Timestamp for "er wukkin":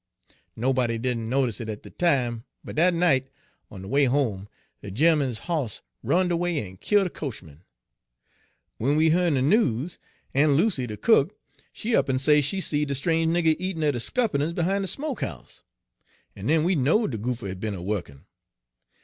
17.75-18.21